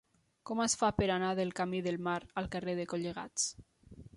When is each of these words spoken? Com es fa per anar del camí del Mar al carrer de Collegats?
Com 0.49 0.61
es 0.63 0.75
fa 0.81 0.89
per 1.01 1.09
anar 1.17 1.29
del 1.41 1.53
camí 1.61 1.81
del 1.89 1.99
Mar 2.09 2.17
al 2.43 2.51
carrer 2.57 2.77
de 2.81 2.87
Collegats? 2.95 3.47